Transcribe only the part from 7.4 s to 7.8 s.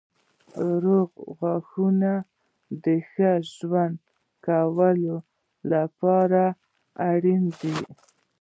دي.